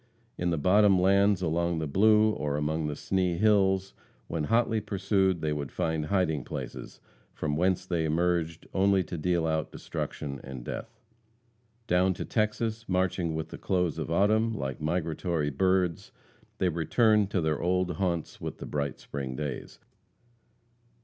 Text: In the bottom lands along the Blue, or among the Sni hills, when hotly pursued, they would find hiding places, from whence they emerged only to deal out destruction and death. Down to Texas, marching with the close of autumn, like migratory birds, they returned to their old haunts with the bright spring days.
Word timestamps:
In 0.35 0.49
the 0.49 0.57
bottom 0.57 0.99
lands 0.99 1.43
along 1.43 1.77
the 1.77 1.85
Blue, 1.85 2.31
or 2.31 2.57
among 2.57 2.87
the 2.87 2.95
Sni 2.95 3.37
hills, 3.37 3.93
when 4.25 4.45
hotly 4.45 4.81
pursued, 4.81 5.41
they 5.41 5.53
would 5.53 5.71
find 5.71 6.07
hiding 6.07 6.43
places, 6.43 6.99
from 7.35 7.55
whence 7.55 7.85
they 7.85 8.03
emerged 8.03 8.65
only 8.73 9.03
to 9.03 9.15
deal 9.15 9.45
out 9.45 9.71
destruction 9.71 10.39
and 10.43 10.65
death. 10.65 10.99
Down 11.85 12.15
to 12.15 12.25
Texas, 12.25 12.89
marching 12.89 13.35
with 13.35 13.49
the 13.49 13.59
close 13.59 13.99
of 13.99 14.09
autumn, 14.09 14.57
like 14.57 14.81
migratory 14.81 15.51
birds, 15.51 16.11
they 16.57 16.69
returned 16.69 17.29
to 17.29 17.39
their 17.39 17.61
old 17.61 17.97
haunts 17.97 18.41
with 18.41 18.57
the 18.57 18.65
bright 18.65 18.99
spring 18.99 19.35
days. 19.35 19.77